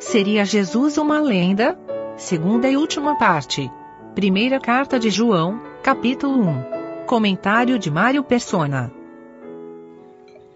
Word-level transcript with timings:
Seria 0.00 0.44
Jesus 0.44 0.96
uma 0.96 1.20
lenda? 1.20 1.76
Segunda 2.16 2.68
e 2.68 2.76
última 2.76 3.18
parte. 3.18 3.68
Primeira 4.14 4.60
carta 4.60 4.96
de 4.96 5.10
João, 5.10 5.60
capítulo 5.82 6.40
1. 6.40 7.04
Comentário 7.04 7.80
de 7.80 7.90
Mário 7.90 8.22
Persona. 8.22 8.92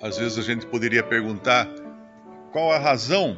Às 0.00 0.16
vezes 0.16 0.38
a 0.38 0.42
gente 0.42 0.64
poderia 0.66 1.02
perguntar 1.02 1.68
qual 2.52 2.70
a 2.70 2.78
razão 2.78 3.36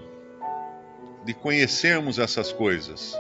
de 1.25 1.33
conhecermos 1.33 2.19
essas 2.19 2.53
coisas. 2.53 3.19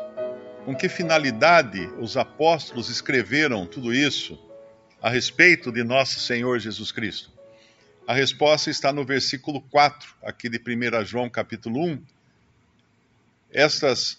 Com 0.67 0.77
que 0.77 0.89
finalidade 0.89 1.91
os 1.99 2.19
apóstolos 2.19 2.91
escreveram 2.91 3.67
tudo 3.67 3.95
isso 3.95 4.39
a 5.01 5.09
respeito 5.09 5.73
de 5.73 5.83
nosso 5.83 6.21
Senhor 6.21 6.59
Jesus 6.59 6.93
Cristo? 6.93 7.33
A 8.07 8.13
resposta 8.13 8.69
está 8.69 8.93
no 8.93 9.07
versículo 9.07 9.63
4, 9.71 10.17
aqui 10.23 10.51
de 10.51 10.59
1 10.59 11.07
João, 11.07 11.31
capítulo 11.31 11.83
1. 11.83 12.14
Estas, 13.55 14.15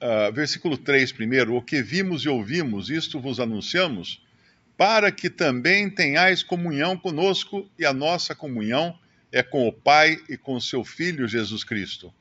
uh, 0.00 0.32
versículo 0.32 0.78
3 0.78 1.12
primeiro, 1.12 1.54
o 1.54 1.60
que 1.60 1.82
vimos 1.82 2.22
e 2.24 2.28
ouvimos, 2.30 2.88
isto 2.88 3.20
vos 3.20 3.38
anunciamos, 3.38 4.22
para 4.78 5.12
que 5.12 5.28
também 5.28 5.90
tenhais 5.90 6.42
comunhão 6.42 6.96
conosco, 6.96 7.68
e 7.78 7.84
a 7.84 7.92
nossa 7.92 8.34
comunhão 8.34 8.98
é 9.30 9.42
com 9.42 9.68
o 9.68 9.72
Pai 9.72 10.18
e 10.26 10.38
com 10.38 10.54
o 10.54 10.60
seu 10.60 10.82
Filho 10.82 11.28
Jesus 11.28 11.62
Cristo. 11.64 12.12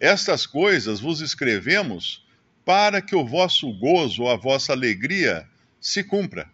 Estas 0.00 0.46
coisas 0.46 1.00
vos 1.00 1.20
escrevemos 1.20 2.24
para 2.64 3.02
que 3.02 3.16
o 3.16 3.26
vosso 3.26 3.72
gozo 3.72 4.28
a 4.28 4.36
vossa 4.36 4.72
alegria 4.72 5.44
se 5.80 6.04
cumpra. 6.04 6.48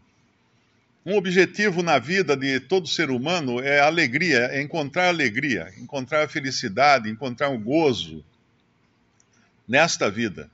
Um 1.04 1.14
objetivo 1.16 1.82
na 1.82 1.98
vida 1.98 2.34
de 2.36 2.58
todo 2.58 2.88
ser 2.88 3.10
humano 3.10 3.60
é 3.60 3.80
alegria, 3.80 4.48
é 4.50 4.62
encontrar 4.62 5.08
alegria, 5.08 5.72
encontrar 5.78 6.28
felicidade, 6.28 7.10
encontrar 7.10 7.50
o 7.50 7.58
gozo 7.58 8.24
nesta 9.66 10.10
vida. 10.10 10.50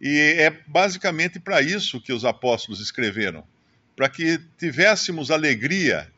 E 0.00 0.36
é 0.38 0.50
basicamente 0.66 1.38
para 1.38 1.62
isso 1.62 2.00
que 2.00 2.12
os 2.12 2.24
apóstolos 2.24 2.80
escreveram, 2.80 3.44
para 3.94 4.08
que 4.08 4.40
tivéssemos 4.58 5.30
alegria, 5.30 6.10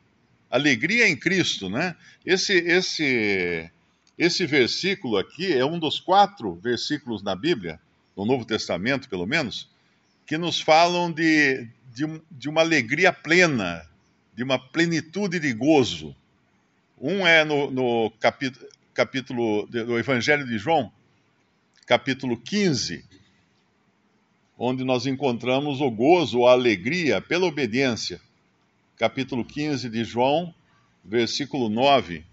alegria 0.51 1.09
em 1.09 1.17
Cristo, 1.17 1.69
né? 1.69 1.95
Esse 2.25 2.55
esse 2.55 3.71
esse 4.17 4.47
versículo 4.47 5.19
aqui 5.19 5.53
é 5.53 5.67
um 5.67 5.79
dos 5.79 6.01
quatro 6.01 6.55
versículos 6.55 7.23
na 7.23 7.35
Bíblia, 7.35 7.81
no 8.17 8.25
Novo 8.25 8.45
Testamento, 8.45 9.09
pelo 9.09 9.27
menos, 9.27 9.69
que 10.25 10.39
nos 10.39 10.61
falam 10.61 11.13
de, 11.13 11.69
de, 11.93 12.23
de 12.31 12.49
uma 12.49 12.61
alegria 12.61 13.13
plena, 13.13 13.85
de 14.35 14.43
uma 14.43 14.59
plenitude 14.59 15.39
de 15.41 15.53
gozo. 15.53 16.15
Um 16.99 17.27
é 17.27 17.45
no, 17.45 17.71
no 17.71 18.11
capítulo, 18.21 18.67
capítulo 18.95 19.67
do 19.67 19.99
Evangelho 19.99 20.47
de 20.47 20.57
João, 20.57 20.93
capítulo 21.87 22.37
15, 22.37 23.05
onde 24.59 24.85
nós 24.85 25.07
encontramos 25.07 25.81
o 25.81 25.91
gozo, 25.91 26.47
a 26.47 26.53
alegria 26.53 27.21
pela 27.21 27.47
obediência. 27.47 28.21
Capítulo 28.97 29.45
15 29.45 29.91
de 29.91 30.03
João, 30.03 30.55
versículo 31.05 31.69
9. 31.69 32.25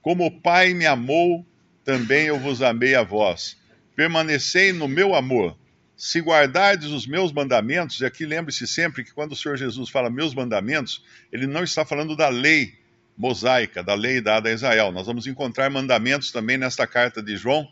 Como 0.00 0.24
o 0.24 0.30
Pai 0.30 0.72
me 0.72 0.86
amou, 0.86 1.44
também 1.84 2.26
eu 2.26 2.38
vos 2.38 2.62
amei 2.62 2.94
a 2.94 3.02
vós. 3.02 3.56
Permanecei 3.94 4.72
no 4.72 4.88
meu 4.88 5.14
amor. 5.14 5.56
Se 5.94 6.20
guardardes 6.20 6.88
os 6.88 7.06
meus 7.06 7.30
mandamentos, 7.30 8.00
e 8.00 8.06
aqui 8.06 8.24
lembre-se 8.24 8.66
sempre 8.66 9.04
que 9.04 9.12
quando 9.12 9.32
o 9.32 9.36
Senhor 9.36 9.58
Jesus 9.58 9.90
fala 9.90 10.08
meus 10.08 10.34
mandamentos, 10.34 11.04
ele 11.30 11.46
não 11.46 11.62
está 11.62 11.84
falando 11.84 12.16
da 12.16 12.30
lei 12.30 12.78
mosaica, 13.18 13.82
da 13.82 13.92
lei 13.92 14.22
dada 14.22 14.48
a 14.48 14.52
Israel. 14.52 14.90
Nós 14.90 15.06
vamos 15.06 15.26
encontrar 15.26 15.68
mandamentos 15.68 16.32
também 16.32 16.56
nesta 16.56 16.86
carta 16.86 17.22
de 17.22 17.36
João, 17.36 17.68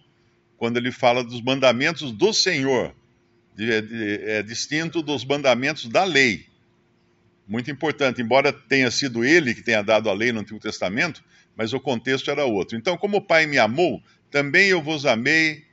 quando 0.59 0.77
ele 0.77 0.91
fala 0.91 1.25
dos 1.25 1.41
mandamentos 1.41 2.13
do 2.13 2.33
Senhor, 2.35 2.93
de, 3.57 3.81
de, 3.81 4.15
é 4.25 4.43
distinto 4.43 5.01
dos 5.01 5.25
mandamentos 5.25 5.87
da 5.87 6.05
lei. 6.05 6.47
Muito 7.47 7.71
importante, 7.71 8.21
embora 8.21 8.53
tenha 8.53 8.91
sido 8.91 9.25
ele 9.25 9.55
que 9.55 9.63
tenha 9.63 9.83
dado 9.83 10.11
a 10.11 10.13
lei 10.13 10.33
no 10.33 10.41
Antigo 10.41 10.59
Testamento, 10.59 11.25
mas 11.57 11.73
o 11.73 11.81
contexto 11.81 12.31
era 12.31 12.45
outro. 12.45 12.77
Então, 12.77 12.99
como 12.99 13.17
o 13.17 13.23
Pai 13.23 13.47
me 13.47 13.57
amou, 13.57 14.03
também 14.31 14.69
eu 14.69 14.83
vos 14.83 15.07
amei 15.07 15.65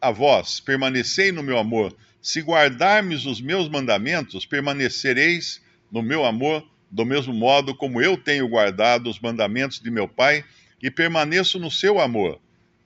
a 0.00 0.10
vós, 0.10 0.60
permanecei 0.60 1.32
no 1.32 1.42
meu 1.42 1.58
amor. 1.58 1.96
Se 2.20 2.40
guardarmes 2.40 3.24
os 3.24 3.40
meus 3.40 3.68
mandamentos, 3.68 4.46
permanecereis 4.46 5.60
no 5.90 6.02
meu 6.02 6.24
amor, 6.24 6.64
do 6.90 7.04
mesmo 7.04 7.32
modo 7.32 7.74
como 7.74 8.00
eu 8.00 8.16
tenho 8.16 8.46
guardado 8.46 9.08
os 9.08 9.18
mandamentos 9.18 9.80
de 9.80 9.90
meu 9.90 10.06
Pai 10.06 10.44
e 10.82 10.90
permaneço 10.90 11.58
no 11.58 11.70
seu 11.70 11.98
amor. 11.98 12.38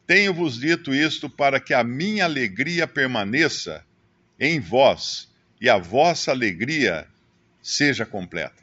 Tenho-vos 0.07 0.59
dito 0.59 0.95
isto 0.95 1.29
para 1.29 1.59
que 1.59 1.75
a 1.75 1.83
minha 1.83 2.25
alegria 2.25 2.87
permaneça 2.87 3.85
em 4.39 4.61
vós 4.61 5.29
e 5.61 5.69
a 5.69 5.79
vossa 5.79 6.31
alegria 6.31 7.07
seja 7.63 8.07
completa. 8.07 8.63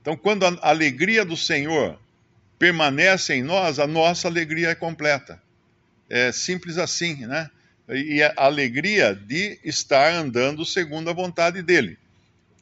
Então, 0.00 0.16
quando 0.16 0.44
a 0.44 0.58
alegria 0.60 1.24
do 1.24 1.36
Senhor 1.36 1.98
permanece 2.58 3.34
em 3.34 3.42
nós, 3.42 3.78
a 3.78 3.86
nossa 3.86 4.28
alegria 4.28 4.70
é 4.70 4.74
completa. 4.74 5.40
É 6.10 6.30
simples 6.30 6.76
assim, 6.76 7.26
né? 7.26 7.50
e 7.88 8.22
a 8.22 8.32
alegria 8.36 9.14
de 9.14 9.58
estar 9.64 10.12
andando 10.12 10.64
segundo 10.64 11.10
a 11.10 11.12
vontade 11.12 11.62
dele. 11.62 11.98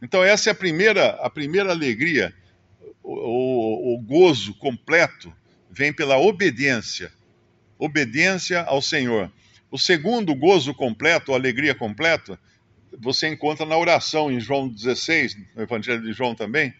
Então 0.00 0.22
essa 0.22 0.50
é 0.50 0.52
a 0.52 0.54
primeira, 0.54 1.10
a 1.20 1.30
primeira 1.30 1.70
alegria, 1.70 2.34
o, 3.02 3.12
o, 3.12 3.94
o 3.94 3.98
gozo 3.98 4.54
completo 4.54 5.32
vem 5.70 5.92
pela 5.92 6.18
obediência, 6.18 7.12
obediência 7.84 8.62
ao 8.62 8.80
Senhor. 8.80 9.28
O 9.68 9.76
segundo 9.76 10.32
gozo 10.36 10.72
completo, 10.72 11.34
alegria 11.34 11.74
completa, 11.74 12.38
você 12.96 13.26
encontra 13.26 13.66
na 13.66 13.76
oração 13.76 14.30
em 14.30 14.38
João 14.38 14.68
16, 14.68 15.36
no 15.56 15.62
Evangelho 15.62 16.00
de 16.00 16.12
João 16.12 16.32
também, 16.32 16.72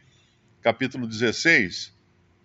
capítulo 0.63 1.09
16, 1.09 1.93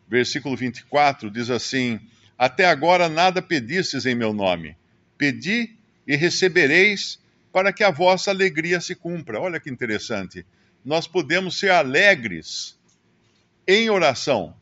versículo 0.08 0.56
24, 0.56 1.30
diz 1.30 1.52
assim: 1.52 2.00
Até 2.36 2.66
agora 2.66 3.08
nada 3.08 3.44
pedistes 3.44 4.08
em 4.08 4.16
meu 4.16 4.34
nome. 4.34 4.76
Pedi 5.20 5.76
e 6.08 6.16
recebereis 6.16 7.20
para 7.54 7.72
que 7.72 7.84
a 7.84 7.92
vossa 7.92 8.32
alegria 8.32 8.82
se 8.82 8.96
cumpra. 8.96 9.40
Olha 9.40 9.60
que 9.60 9.70
interessante. 9.70 10.44
Nós 10.84 11.06
podemos 11.06 11.60
ser 11.60 11.70
alegres 11.70 12.76
em 13.68 13.88
oração, 13.92 14.56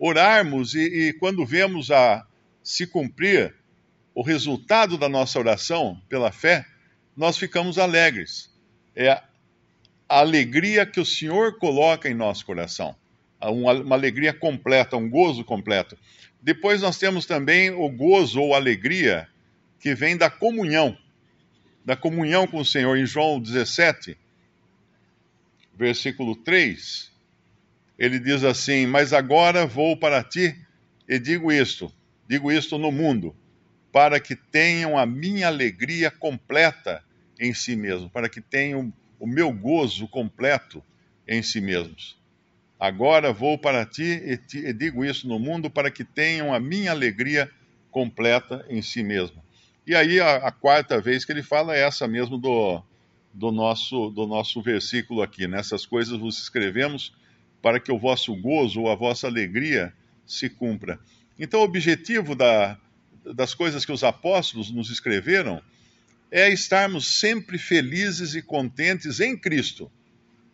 orarmos 0.00 0.74
e, 0.74 0.80
e 0.80 1.12
quando 1.12 1.46
vemos 1.46 1.92
a 1.92 2.26
se 2.66 2.84
cumprir 2.84 3.54
o 4.12 4.22
resultado 4.22 4.98
da 4.98 5.08
nossa 5.08 5.38
oração 5.38 6.02
pela 6.08 6.32
fé, 6.32 6.66
nós 7.16 7.38
ficamos 7.38 7.78
alegres. 7.78 8.52
É 8.96 9.10
a 9.10 9.22
alegria 10.08 10.84
que 10.84 10.98
o 10.98 11.04
Senhor 11.04 11.58
coloca 11.58 12.08
em 12.08 12.14
nosso 12.14 12.44
coração. 12.44 12.96
Uma, 13.40 13.94
alegria 13.94 14.34
completa, 14.34 14.96
um 14.96 15.08
gozo 15.08 15.44
completo. 15.44 15.96
Depois 16.42 16.82
nós 16.82 16.98
temos 16.98 17.24
também 17.24 17.70
o 17.70 17.88
gozo 17.88 18.40
ou 18.40 18.52
alegria 18.52 19.28
que 19.78 19.94
vem 19.94 20.16
da 20.16 20.28
comunhão, 20.28 20.98
da 21.84 21.94
comunhão 21.94 22.48
com 22.48 22.58
o 22.58 22.64
Senhor. 22.64 22.96
Em 22.96 23.06
João 23.06 23.38
17, 23.38 24.18
versículo 25.72 26.34
3, 26.34 27.12
ele 27.96 28.18
diz 28.18 28.42
assim: 28.42 28.86
Mas 28.86 29.12
agora 29.12 29.66
vou 29.66 29.96
para 29.96 30.24
ti 30.24 30.60
e 31.08 31.16
digo 31.20 31.52
isto, 31.52 31.94
digo 32.28 32.50
isto 32.50 32.78
no 32.78 32.90
mundo, 32.90 33.34
para 33.92 34.20
que 34.20 34.36
tenham 34.36 34.98
a 34.98 35.06
minha 35.06 35.46
alegria 35.46 36.10
completa 36.10 37.02
em 37.38 37.54
si 37.54 37.76
mesmos, 37.76 38.10
para 38.10 38.28
que 38.28 38.40
tenham 38.40 38.92
o 39.18 39.26
meu 39.26 39.52
gozo 39.52 40.06
completo 40.08 40.82
em 41.26 41.42
si 41.42 41.60
mesmos. 41.60 42.16
Agora 42.78 43.32
vou 43.32 43.56
para 43.56 43.86
ti 43.86 44.02
e, 44.02 44.36
te, 44.36 44.58
e 44.58 44.72
digo 44.72 45.04
isso 45.04 45.26
no 45.26 45.38
mundo, 45.38 45.70
para 45.70 45.90
que 45.90 46.04
tenham 46.04 46.52
a 46.52 46.60
minha 46.60 46.90
alegria 46.90 47.50
completa 47.90 48.66
em 48.68 48.82
si 48.82 49.02
mesmo. 49.02 49.42
E 49.86 49.94
aí 49.94 50.20
a, 50.20 50.36
a, 50.36 50.52
quarta 50.52 51.00
vez 51.00 51.24
que 51.24 51.32
ele 51.32 51.42
fala 51.42 51.74
é 51.74 51.80
essa 51.80 52.06
mesmo 52.06 52.36
do, 52.36 52.82
do, 53.32 53.50
nosso, 53.50 54.10
do 54.10 54.26
nosso 54.26 54.60
versículo 54.60 55.22
aqui. 55.22 55.46
Nessas 55.46 55.82
né? 55.84 55.88
coisas 55.88 56.18
vos 56.18 56.38
escrevemos 56.38 57.14
para 57.62 57.80
que 57.80 57.90
o 57.90 57.98
vosso 57.98 58.34
gozo 58.36 58.82
ou 58.82 58.90
a 58.90 58.94
vossa 58.94 59.26
alegria 59.26 59.92
se 60.26 60.50
cumpra. 60.50 60.98
Então 61.38 61.60
o 61.60 61.64
objetivo 61.64 62.34
da, 62.34 62.78
das 63.34 63.54
coisas 63.54 63.84
que 63.84 63.92
os 63.92 64.04
apóstolos 64.04 64.70
nos 64.70 64.90
escreveram 64.90 65.62
é 66.30 66.52
estarmos 66.52 67.18
sempre 67.18 67.58
felizes 67.58 68.34
e 68.34 68.42
contentes 68.42 69.20
em 69.20 69.36
Cristo. 69.36 69.90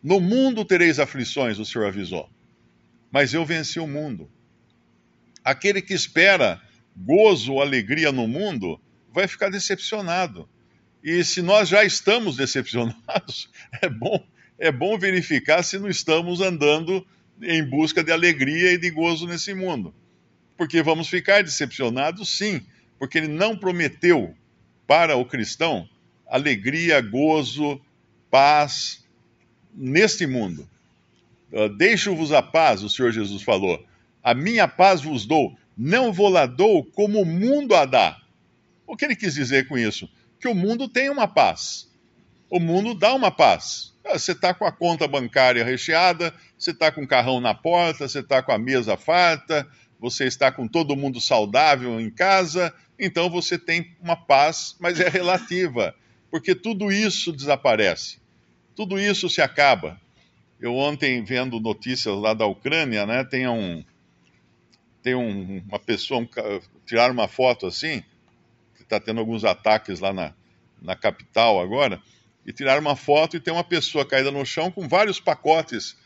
No 0.03 0.21
mundo 0.21 0.65
tereis 0.65 0.99
aflições, 0.99 1.59
o 1.59 1.65
Senhor 1.65 1.87
avisou, 1.87 2.29
mas 3.11 3.33
eu 3.33 3.45
venci 3.45 3.79
o 3.79 3.87
mundo. 3.87 4.31
Aquele 5.45 5.81
que 5.81 5.95
espera 5.95 6.61
gozo 6.97 7.55
ou 7.55 7.63
alegria 7.63 8.13
no 8.13 8.27
mundo, 8.29 8.81
vai 9.13 9.27
ficar 9.27 9.51
decepcionado. 9.51 10.49
E 11.03 11.25
se 11.25 11.43
nós 11.43 11.69
já 11.69 11.85
estamos 11.85 12.37
decepcionados, 12.37 13.51
é 13.81 13.89
bom, 13.89 14.25
é 14.59 14.71
bom 14.71 14.99
verificar 14.99 15.63
se 15.63 15.79
não 15.79 15.89
estamos 15.89 16.41
andando 16.41 17.07
em 17.41 17.65
busca 17.65 18.05
de 18.05 18.13
alegria 18.13 18.73
e 18.73 18.79
de 18.79 18.91
gozo 18.91 19.27
nesse 19.27 19.55
mundo. 19.55 19.95
Porque 20.57 20.83
vamos 20.83 21.09
ficar 21.09 21.43
decepcionados, 21.43 22.29
sim, 22.37 22.65
porque 22.99 23.19
ele 23.19 23.29
não 23.29 23.57
prometeu 23.57 24.35
para 24.87 25.17
o 25.17 25.25
cristão 25.25 25.89
alegria, 26.33 26.99
gozo, 27.03 27.79
paz 28.31 29.05
neste 29.75 30.27
mundo. 30.27 30.67
Uh, 31.53 31.69
Deixo-vos 31.69 32.33
a 32.33 32.41
paz, 32.41 32.83
o 32.83 32.89
Senhor 32.89 33.13
Jesus 33.13 33.43
falou. 33.43 33.85
A 34.23 34.33
minha 34.33 34.67
paz 34.67 35.03
vos 35.03 35.27
dou, 35.27 35.55
não 35.77 36.11
vou 36.11 36.31
lá 36.31 36.47
dou 36.47 36.83
como 36.85 37.21
o 37.21 37.27
mundo 37.27 37.75
a 37.75 37.85
dá. 37.85 38.19
O 38.87 38.97
que 38.97 39.05
ele 39.05 39.15
quis 39.15 39.35
dizer 39.35 39.69
com 39.69 39.77
isso? 39.77 40.09
Que 40.41 40.49
o 40.49 40.55
mundo 40.55 40.89
tem 40.89 41.11
uma 41.11 41.29
paz. 41.29 41.91
O 42.49 42.59
mundo 42.59 42.95
dá 42.95 43.15
uma 43.15 43.31
paz. 43.31 43.93
Ah, 44.05 44.19
você 44.19 44.33
está 44.33 44.55
com 44.55 44.65
a 44.65 44.73
conta 44.73 45.07
bancária 45.07 45.65
recheada, 45.65 46.35
você 46.59 46.71
está 46.71 46.91
com 46.91 47.03
o 47.03 47.07
carrão 47.07 47.41
na 47.41 47.55
porta, 47.55 48.09
você 48.09 48.21
está 48.21 48.43
com 48.43 48.53
a 48.53 48.59
mesa 48.59 48.97
farta, 48.97 49.69
você 50.03 50.25
está 50.25 50.51
com 50.51 50.67
todo 50.67 50.97
mundo 50.97 51.21
saudável 51.21 52.01
em 52.01 52.11
casa, 52.11 52.75
então 52.99 53.31
você 53.31 53.57
tem 53.57 53.97
uma 54.03 54.17
paz, 54.17 54.75
mas 54.81 54.99
é 54.99 55.09
relativa, 55.09 55.95
porque 56.29 56.57
tudo 56.57 56.91
isso 56.91 57.33
desaparece, 57.33 58.19
tudo 58.75 58.99
isso 58.99 59.31
se 59.31 59.41
acaba. 59.41 60.01
Eu 60.61 60.75
ontem, 60.75 61.23
vendo 61.23 61.61
notícias 61.61 62.17
lá 62.17 62.35
da 62.35 62.45
Ucrânia, 62.47 63.07
né, 63.07 63.23
tem, 63.23 63.47
um, 63.47 63.85
tem 65.05 65.15
um, 65.15 65.63
uma 65.69 65.79
pessoa, 65.79 66.21
um, 66.21 66.29
tiraram 66.85 67.15
uma 67.15 67.29
foto 67.29 67.69
assim, 67.69 68.03
que 68.75 68.83
está 68.83 68.99
tendo 68.99 69.21
alguns 69.21 69.45
ataques 69.45 70.01
lá 70.01 70.13
na, 70.13 70.35
na 70.81 70.97
capital 70.97 71.61
agora, 71.61 72.03
e 72.45 72.53
tiraram 72.53 72.81
uma 72.81 72.97
foto 72.97 73.37
e 73.37 73.41
tem 73.41 73.55
uma 73.55 73.63
pessoa 73.63 74.05
caída 74.05 74.33
no 74.33 74.45
chão 74.45 74.69
com 74.69 74.89
vários 74.89 75.21
pacotes, 75.21 75.97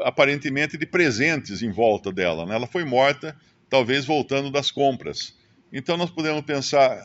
aparentemente 0.00 0.76
de 0.76 0.86
presentes 0.86 1.62
em 1.62 1.70
volta 1.70 2.12
dela. 2.12 2.46
Né? 2.46 2.54
Ela 2.54 2.66
foi 2.66 2.84
morta, 2.84 3.36
talvez 3.68 4.04
voltando 4.04 4.50
das 4.50 4.70
compras. 4.70 5.34
Então 5.72 5.96
nós 5.96 6.10
podemos 6.10 6.42
pensar 6.42 7.00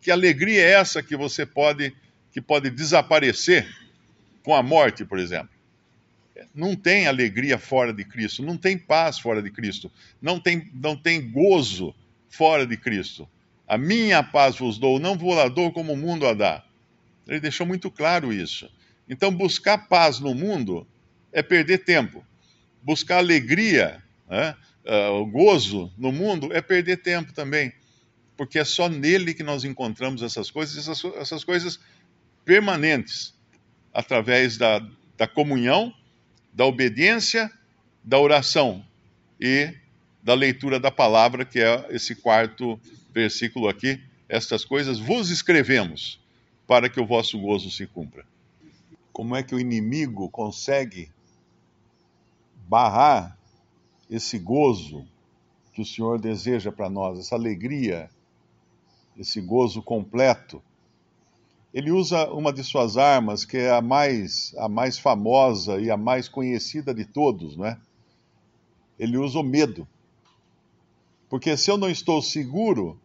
que 0.00 0.10
alegria 0.10 0.62
é 0.62 0.70
essa 0.72 1.02
que 1.02 1.16
você 1.16 1.44
pode 1.44 1.94
que 2.32 2.40
pode 2.40 2.70
desaparecer 2.70 3.68
com 4.44 4.54
a 4.54 4.62
morte, 4.62 5.04
por 5.04 5.18
exemplo. 5.18 5.50
Não 6.54 6.76
tem 6.76 7.06
alegria 7.06 7.58
fora 7.58 7.92
de 7.92 8.04
Cristo, 8.04 8.42
não 8.42 8.56
tem 8.56 8.78
paz 8.78 9.18
fora 9.18 9.42
de 9.42 9.50
Cristo, 9.50 9.90
não 10.22 10.38
tem, 10.38 10.70
não 10.72 10.96
tem 10.96 11.30
gozo 11.30 11.92
fora 12.28 12.64
de 12.64 12.76
Cristo. 12.76 13.28
A 13.66 13.76
minha 13.76 14.22
paz 14.22 14.58
vos 14.58 14.78
dou, 14.78 14.98
não 14.98 15.18
vou 15.18 15.34
lá 15.34 15.48
dou 15.48 15.72
como 15.72 15.92
o 15.92 15.96
mundo 15.96 16.26
a 16.26 16.32
dá. 16.32 16.64
Ele 17.26 17.40
deixou 17.40 17.66
muito 17.66 17.90
claro 17.90 18.32
isso. 18.32 18.70
Então, 19.08 19.32
buscar 19.32 19.88
paz 19.88 20.18
no 20.18 20.34
mundo 20.34 20.86
é 21.32 21.42
perder 21.42 21.78
tempo. 21.78 22.24
Buscar 22.82 23.18
alegria, 23.18 24.02
né, 24.28 24.56
uh, 24.84 25.24
gozo 25.26 25.92
no 25.96 26.12
mundo 26.12 26.52
é 26.52 26.60
perder 26.60 26.98
tempo 26.98 27.32
também. 27.32 27.72
Porque 28.36 28.58
é 28.58 28.64
só 28.64 28.88
nele 28.88 29.34
que 29.34 29.42
nós 29.42 29.64
encontramos 29.64 30.22
essas 30.22 30.50
coisas, 30.50 30.76
essas, 30.76 31.04
essas 31.16 31.44
coisas 31.44 31.78
permanentes, 32.44 33.34
através 33.92 34.56
da, 34.56 34.86
da 35.16 35.26
comunhão, 35.26 35.92
da 36.52 36.64
obediência, 36.64 37.50
da 38.02 38.18
oração 38.18 38.84
e 39.38 39.74
da 40.22 40.34
leitura 40.34 40.80
da 40.80 40.90
palavra, 40.90 41.44
que 41.44 41.60
é 41.60 41.86
esse 41.90 42.14
quarto 42.14 42.80
versículo 43.12 43.68
aqui. 43.68 44.00
Estas 44.28 44.64
coisas 44.64 44.98
vos 44.98 45.30
escrevemos 45.30 46.18
para 46.66 46.88
que 46.88 47.00
o 47.00 47.06
vosso 47.06 47.38
gozo 47.38 47.70
se 47.70 47.86
cumpra. 47.86 48.24
Como 49.12 49.34
é 49.34 49.42
que 49.42 49.54
o 49.54 49.60
inimigo 49.60 50.28
consegue 50.28 51.10
barrar 52.70 53.36
esse 54.08 54.38
gozo 54.38 55.04
que 55.72 55.82
o 55.82 55.84
Senhor 55.84 56.20
deseja 56.20 56.70
para 56.70 56.88
nós, 56.88 57.18
essa 57.18 57.34
alegria, 57.34 58.08
esse 59.18 59.40
gozo 59.40 59.82
completo? 59.82 60.62
Ele 61.74 61.90
usa 61.90 62.30
uma 62.30 62.52
de 62.52 62.62
suas 62.62 62.96
armas, 62.96 63.44
que 63.44 63.56
é 63.56 63.72
a 63.72 63.82
mais, 63.82 64.54
a 64.56 64.68
mais 64.68 65.00
famosa 65.00 65.80
e 65.80 65.90
a 65.90 65.96
mais 65.96 66.28
conhecida 66.28 66.94
de 66.94 67.04
todos, 67.04 67.56
não 67.56 67.66
é? 67.66 67.76
Ele 68.96 69.18
usa 69.18 69.40
o 69.40 69.42
medo. 69.42 69.86
Porque 71.28 71.56
se 71.56 71.72
eu 71.72 71.76
não 71.76 71.90
estou 71.90 72.22
seguro 72.22 73.00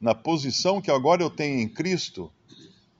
na 0.00 0.14
posição 0.14 0.80
que 0.80 0.90
agora 0.90 1.22
eu 1.22 1.28
tenho 1.28 1.60
em 1.60 1.68
Cristo, 1.68 2.32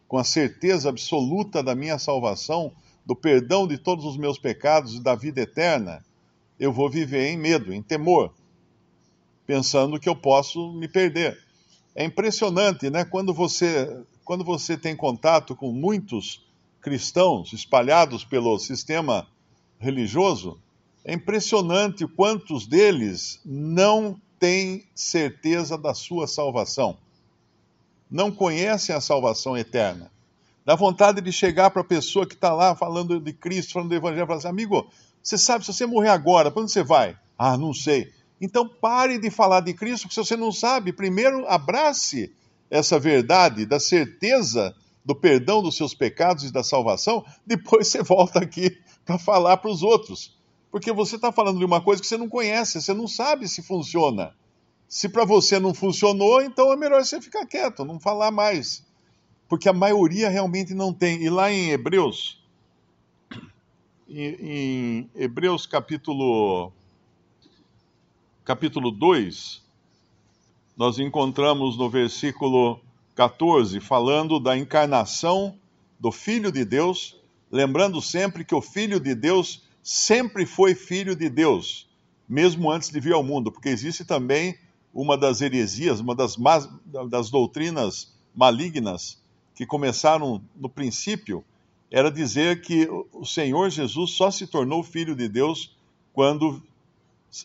com 0.06 0.18
a 0.18 0.24
certeza 0.24 0.90
absoluta 0.90 1.62
da 1.62 1.74
minha 1.74 1.98
salvação, 1.98 2.70
do 3.06 3.14
perdão 3.14 3.66
de 3.66 3.78
todos 3.78 4.04
os 4.04 4.18
meus 4.18 4.36
pecados 4.36 4.96
e 4.96 5.00
da 5.00 5.14
vida 5.14 5.40
eterna, 5.40 6.04
eu 6.58 6.70
vou 6.72 6.90
viver 6.90 7.28
em 7.28 7.38
medo, 7.38 7.72
em 7.72 7.80
temor, 7.80 8.34
pensando 9.46 9.98
que 9.98 10.08
eu 10.08 10.16
posso 10.16 10.72
me 10.72 10.88
perder. 10.88 11.38
É 11.94 12.04
impressionante, 12.04 12.90
né? 12.90 13.04
Quando 13.04 13.32
você, 13.32 14.04
quando 14.24 14.44
você 14.44 14.76
tem 14.76 14.94
contato 14.94 15.54
com 15.54 15.72
muitos 15.72 16.44
cristãos 16.80 17.52
espalhados 17.52 18.24
pelo 18.24 18.58
sistema 18.58 19.26
religioso, 19.78 20.60
é 21.04 21.14
impressionante 21.14 22.06
quantos 22.06 22.66
deles 22.66 23.40
não 23.44 24.20
têm 24.38 24.84
certeza 24.94 25.78
da 25.78 25.94
sua 25.94 26.26
salvação 26.26 26.98
não 28.10 28.30
conhecem 28.30 28.94
a 28.94 29.00
salvação 29.00 29.56
eterna. 29.56 30.10
Dá 30.66 30.74
vontade 30.74 31.20
de 31.20 31.30
chegar 31.30 31.70
para 31.70 31.82
a 31.82 31.84
pessoa 31.84 32.26
que 32.26 32.34
está 32.34 32.52
lá 32.52 32.74
falando 32.74 33.20
de 33.20 33.32
Cristo, 33.32 33.74
falando 33.74 33.90
do 33.90 33.94
Evangelho, 33.94 34.24
e 34.24 34.26
falar 34.26 34.38
assim: 34.38 34.48
amigo, 34.48 34.90
você 35.22 35.38
sabe, 35.38 35.64
se 35.64 35.72
você 35.72 35.86
morrer 35.86 36.08
agora, 36.08 36.50
para 36.50 36.60
onde 36.60 36.72
você 36.72 36.82
vai? 36.82 37.16
Ah, 37.38 37.56
não 37.56 37.72
sei. 37.72 38.12
Então 38.40 38.68
pare 38.68 39.16
de 39.16 39.30
falar 39.30 39.60
de 39.60 39.72
Cristo, 39.72 40.08
porque 40.08 40.14
se 40.14 40.26
você 40.26 40.36
não 40.36 40.50
sabe, 40.50 40.92
primeiro 40.92 41.46
abrace 41.46 42.34
essa 42.68 42.98
verdade 42.98 43.64
da 43.64 43.78
certeza 43.78 44.74
do 45.04 45.14
perdão 45.14 45.62
dos 45.62 45.76
seus 45.76 45.94
pecados 45.94 46.42
e 46.42 46.52
da 46.52 46.64
salvação, 46.64 47.24
depois 47.46 47.86
você 47.86 48.02
volta 48.02 48.40
aqui 48.40 48.76
para 49.04 49.20
falar 49.20 49.58
para 49.58 49.70
os 49.70 49.84
outros. 49.84 50.36
Porque 50.72 50.92
você 50.92 51.14
está 51.14 51.30
falando 51.30 51.60
de 51.60 51.64
uma 51.64 51.80
coisa 51.80 52.02
que 52.02 52.08
você 52.08 52.16
não 52.16 52.28
conhece, 52.28 52.82
você 52.82 52.92
não 52.92 53.06
sabe 53.06 53.46
se 53.46 53.62
funciona. 53.62 54.34
Se 54.88 55.08
para 55.08 55.24
você 55.24 55.60
não 55.60 55.72
funcionou, 55.72 56.42
então 56.42 56.72
é 56.72 56.76
melhor 56.76 57.04
você 57.04 57.20
ficar 57.20 57.46
quieto, 57.46 57.84
não 57.84 58.00
falar 58.00 58.32
mais. 58.32 58.84
Porque 59.48 59.68
a 59.68 59.72
maioria 59.72 60.28
realmente 60.28 60.74
não 60.74 60.92
tem. 60.92 61.22
E 61.22 61.30
lá 61.30 61.52
em 61.52 61.70
Hebreus, 61.70 62.42
em, 64.08 65.08
Hebreus 65.14 65.66
capítulo, 65.66 66.72
capítulo 68.44 68.90
2, 68.90 69.62
nós 70.76 70.98
encontramos 70.98 71.76
no 71.76 71.88
versículo 71.88 72.80
14, 73.14 73.80
falando 73.80 74.38
da 74.38 74.56
encarnação 74.56 75.56
do 75.98 76.12
Filho 76.12 76.52
de 76.52 76.64
Deus, 76.64 77.16
lembrando 77.50 78.02
sempre 78.02 78.44
que 78.44 78.54
o 78.54 78.60
Filho 78.60 79.00
de 79.00 79.14
Deus 79.14 79.62
sempre 79.82 80.44
foi 80.44 80.74
Filho 80.74 81.16
de 81.16 81.30
Deus, 81.30 81.88
mesmo 82.28 82.70
antes 82.70 82.90
de 82.90 83.00
vir 83.00 83.14
ao 83.14 83.22
mundo, 83.22 83.50
porque 83.50 83.68
existe 83.68 84.04
também 84.04 84.58
uma 84.92 85.16
das 85.16 85.40
heresias, 85.40 86.00
uma 86.00 86.14
das, 86.14 86.36
das 87.08 87.30
doutrinas 87.30 88.14
malignas 88.34 89.22
que 89.56 89.64
começaram 89.64 90.42
no 90.54 90.68
princípio, 90.68 91.42
era 91.90 92.10
dizer 92.10 92.60
que 92.60 92.86
o 93.10 93.24
Senhor 93.24 93.70
Jesus 93.70 94.10
só 94.10 94.30
se 94.30 94.46
tornou 94.46 94.82
filho 94.82 95.16
de 95.16 95.28
Deus 95.28 95.74
quando 96.12 96.62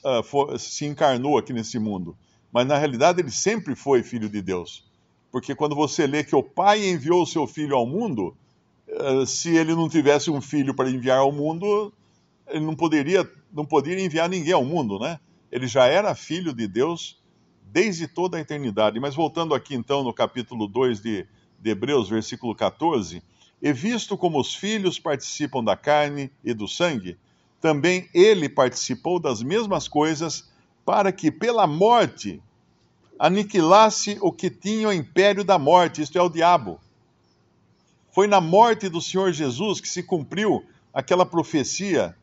uh, 0.03 0.21
for, 0.21 0.59
se 0.59 0.85
encarnou 0.85 1.37
aqui 1.37 1.53
nesse 1.53 1.79
mundo. 1.79 2.15
Mas 2.51 2.67
na 2.67 2.77
realidade 2.77 3.21
ele 3.21 3.31
sempre 3.31 3.75
foi 3.75 4.03
filho 4.03 4.27
de 4.27 4.41
Deus. 4.41 4.85
Porque 5.31 5.55
quando 5.55 5.73
você 5.73 6.05
lê 6.05 6.21
que 6.21 6.35
o 6.35 6.43
Pai 6.43 6.85
enviou 6.85 7.23
o 7.23 7.25
seu 7.25 7.47
filho 7.47 7.77
ao 7.77 7.87
mundo, 7.87 8.35
uh, 8.89 9.25
se 9.25 9.55
ele 9.55 9.73
não 9.73 9.87
tivesse 9.87 10.29
um 10.29 10.41
filho 10.41 10.73
para 10.73 10.89
enviar 10.89 11.19
ao 11.19 11.31
mundo, 11.31 11.93
ele 12.49 12.65
não 12.65 12.75
poderia, 12.75 13.29
não 13.53 13.65
poderia 13.65 14.03
enviar 14.03 14.27
ninguém 14.27 14.53
ao 14.53 14.65
mundo, 14.65 14.99
né? 14.99 15.17
Ele 15.49 15.65
já 15.65 15.85
era 15.85 16.13
filho 16.13 16.53
de 16.53 16.67
Deus 16.67 17.21
desde 17.63 18.05
toda 18.05 18.37
a 18.37 18.41
eternidade. 18.41 18.99
Mas 18.99 19.15
voltando 19.15 19.55
aqui 19.55 19.75
então 19.75 20.03
no 20.03 20.13
capítulo 20.13 20.67
2 20.67 20.99
de, 21.01 21.25
de 21.61 21.69
Hebreus, 21.69 22.09
versículo 22.09 22.55
14: 22.55 23.21
E 23.61 23.71
visto 23.71 24.17
como 24.17 24.39
os 24.39 24.55
filhos 24.55 24.99
participam 24.99 25.63
da 25.63 25.77
carne 25.77 26.31
e 26.43 26.53
do 26.53 26.67
sangue, 26.67 27.17
também 27.61 28.09
ele 28.13 28.49
participou 28.49 29.19
das 29.19 29.43
mesmas 29.43 29.87
coisas, 29.87 30.49
para 30.83 31.11
que 31.11 31.31
pela 31.31 31.67
morte 31.67 32.41
aniquilasse 33.19 34.17
o 34.19 34.31
que 34.31 34.49
tinha 34.49 34.87
o 34.87 34.93
império 34.93 35.43
da 35.43 35.59
morte, 35.59 36.01
isto 36.01 36.17
é, 36.17 36.21
o 36.21 36.29
diabo. 36.29 36.79
Foi 38.11 38.25
na 38.25 38.41
morte 38.41 38.89
do 38.89 38.99
Senhor 38.99 39.31
Jesus 39.31 39.79
que 39.79 39.87
se 39.87 40.01
cumpriu 40.01 40.65
aquela 40.91 41.25
profecia 41.25 42.15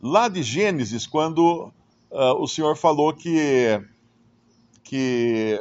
lá 0.00 0.28
de 0.28 0.42
Gênesis, 0.42 1.06
quando 1.06 1.72
uh, 2.10 2.40
o 2.40 2.46
Senhor 2.46 2.76
falou 2.76 3.12
que 3.12 3.82
que 4.84 5.58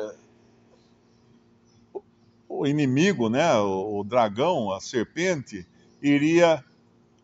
o 2.60 2.68
inimigo, 2.68 3.30
né, 3.30 3.56
o 3.58 4.04
dragão, 4.04 4.72
a 4.72 4.80
serpente, 4.80 5.68
iria, 6.02 6.64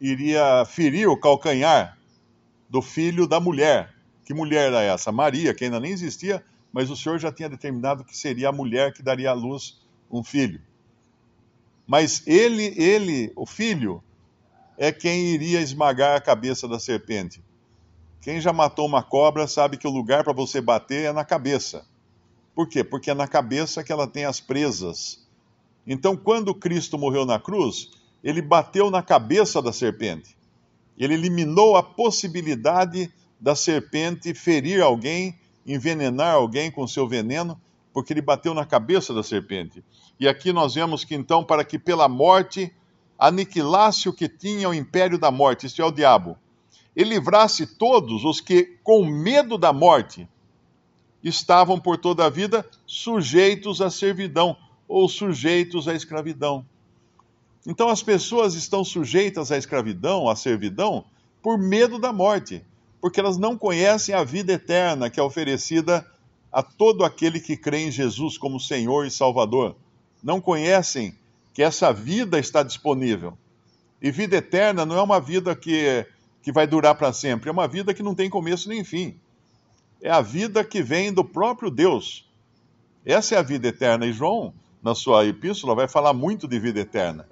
iria 0.01 0.65
ferir 0.65 1.07
o 1.07 1.19
calcanhar 1.19 1.97
do 2.69 2.81
filho 2.81 3.27
da 3.27 3.39
mulher. 3.39 3.93
Que 4.25 4.33
mulher 4.33 4.67
era 4.67 4.81
essa? 4.81 5.11
Maria, 5.11 5.53
que 5.53 5.65
ainda 5.65 5.79
nem 5.79 5.91
existia, 5.91 6.43
mas 6.71 6.89
o 6.89 6.95
Senhor 6.95 7.19
já 7.19 7.31
tinha 7.31 7.49
determinado 7.49 8.03
que 8.03 8.15
seria 8.15 8.49
a 8.49 8.51
mulher 8.51 8.93
que 8.93 9.03
daria 9.03 9.31
à 9.31 9.33
luz 9.33 9.79
um 10.11 10.23
filho. 10.23 10.61
Mas 11.85 12.21
ele, 12.27 12.73
ele, 12.77 13.31
o 13.35 13.45
filho, 13.45 14.03
é 14.77 14.91
quem 14.91 15.33
iria 15.33 15.61
esmagar 15.61 16.15
a 16.15 16.21
cabeça 16.21 16.67
da 16.67 16.79
serpente. 16.79 17.43
Quem 18.21 18.39
já 18.39 18.53
matou 18.53 18.85
uma 18.85 19.01
cobra 19.01 19.47
sabe 19.47 19.77
que 19.77 19.87
o 19.87 19.91
lugar 19.91 20.23
para 20.23 20.33
você 20.33 20.61
bater 20.61 21.05
é 21.05 21.11
na 21.11 21.25
cabeça. 21.25 21.85
Por 22.55 22.67
quê? 22.67 22.83
Porque 22.83 23.11
é 23.11 23.13
na 23.13 23.27
cabeça 23.27 23.83
que 23.83 23.91
ela 23.91 24.07
tem 24.07 24.25
as 24.25 24.39
presas. 24.39 25.25
Então, 25.85 26.15
quando 26.15 26.53
Cristo 26.53 26.97
morreu 26.97 27.25
na 27.25 27.39
cruz, 27.39 27.89
ele 28.23 28.41
bateu 28.41 28.91
na 28.91 29.01
cabeça 29.01 29.61
da 29.61 29.71
serpente. 29.71 30.37
Ele 30.97 31.13
eliminou 31.13 31.77
a 31.77 31.83
possibilidade 31.83 33.11
da 33.39 33.55
serpente 33.55 34.33
ferir 34.33 34.81
alguém, 34.81 35.39
envenenar 35.65 36.35
alguém 36.35 36.69
com 36.69 36.85
seu 36.85 37.07
veneno, 37.07 37.59
porque 37.93 38.11
ele 38.13 38.21
bateu 38.21 38.53
na 38.53 38.65
cabeça 38.65 39.13
da 39.13 39.23
serpente. 39.23 39.83
E 40.19 40.27
aqui 40.27 40.51
nós 40.51 40.75
vemos 40.75 41.05
que 41.05 41.15
então, 41.15 41.43
para 41.43 41.63
que 41.63 41.79
pela 41.79 42.09
morte 42.09 42.73
aniquilasse 43.17 44.07
o 44.07 44.13
que 44.13 44.27
tinha 44.27 44.69
o 44.69 44.73
império 44.73 45.17
da 45.17 45.31
morte, 45.31 45.65
isto 45.65 45.81
é, 45.81 45.85
o 45.85 45.91
diabo, 45.91 46.37
e 46.95 47.03
livrasse 47.03 47.65
todos 47.65 48.23
os 48.25 48.41
que, 48.41 48.77
com 48.83 49.05
medo 49.05 49.57
da 49.57 49.71
morte, 49.71 50.27
estavam 51.23 51.79
por 51.79 51.97
toda 51.97 52.25
a 52.25 52.29
vida 52.29 52.65
sujeitos 52.85 53.81
à 53.81 53.89
servidão 53.89 54.55
ou 54.87 55.07
sujeitos 55.07 55.87
à 55.87 55.93
escravidão. 55.93 56.65
Então 57.65 57.89
as 57.89 58.01
pessoas 58.01 58.55
estão 58.55 58.83
sujeitas 58.83 59.51
à 59.51 59.57
escravidão, 59.57 60.29
à 60.29 60.35
servidão, 60.35 61.05
por 61.41 61.57
medo 61.57 61.99
da 61.99 62.11
morte, 62.11 62.63
porque 63.01 63.19
elas 63.19 63.37
não 63.37 63.57
conhecem 63.57 64.15
a 64.15 64.23
vida 64.23 64.53
eterna 64.53 65.09
que 65.09 65.19
é 65.19 65.23
oferecida 65.23 66.05
a 66.51 66.63
todo 66.63 67.03
aquele 67.03 67.39
que 67.39 67.55
crê 67.55 67.79
em 67.79 67.91
Jesus 67.91 68.37
como 68.37 68.59
Senhor 68.59 69.05
e 69.05 69.11
Salvador. 69.11 69.75
Não 70.23 70.41
conhecem 70.41 71.15
que 71.53 71.61
essa 71.61 71.93
vida 71.93 72.39
está 72.39 72.63
disponível. 72.63 73.37
E 74.01 74.11
vida 74.11 74.37
eterna 74.37 74.85
não 74.85 74.97
é 74.97 75.01
uma 75.01 75.19
vida 75.19 75.55
que, 75.55 76.05
que 76.41 76.51
vai 76.51 76.65
durar 76.65 76.95
para 76.95 77.13
sempre, 77.13 77.49
é 77.49 77.51
uma 77.51 77.67
vida 77.67 77.93
que 77.93 78.01
não 78.01 78.15
tem 78.15 78.29
começo 78.29 78.69
nem 78.69 78.83
fim. 78.83 79.19
É 80.01 80.09
a 80.09 80.21
vida 80.21 80.63
que 80.63 80.81
vem 80.81 81.11
do 81.11 81.23
próprio 81.23 81.69
Deus. 81.69 82.29
Essa 83.05 83.35
é 83.35 83.37
a 83.37 83.41
vida 83.41 83.67
eterna. 83.67 84.05
E 84.05 84.13
João, 84.13 84.53
na 84.81 84.95
sua 84.95 85.25
epístola, 85.25 85.75
vai 85.75 85.87
falar 85.87 86.13
muito 86.13 86.47
de 86.47 86.59
vida 86.59 86.79
eterna. 86.79 87.27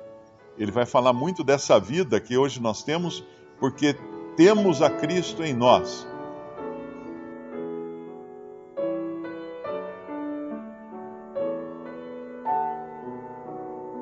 Ele 0.57 0.71
vai 0.71 0.85
falar 0.85 1.13
muito 1.13 1.43
dessa 1.43 1.79
vida 1.79 2.19
que 2.19 2.37
hoje 2.37 2.61
nós 2.61 2.83
temos, 2.83 3.23
porque 3.59 3.95
temos 4.35 4.81
a 4.81 4.89
Cristo 4.89 5.43
em 5.43 5.53
nós. 5.53 6.05